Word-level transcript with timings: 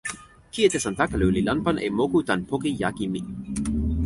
kijetesantakalu 0.53 1.27
li 1.35 1.41
lanpan 1.47 1.77
e 1.87 1.89
moku 1.97 2.19
tan 2.27 2.39
poki 2.49 2.71
jaki 2.81 3.05
mi. 3.13 3.21